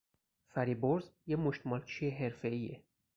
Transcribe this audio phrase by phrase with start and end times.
[0.47, 2.83] فریبرز یه مشتمالچی حرفهایه